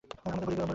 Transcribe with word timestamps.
আমাকে 0.25 0.39
ভুলভাবে 0.43 0.59
নিও 0.59 0.65
না। 0.65 0.69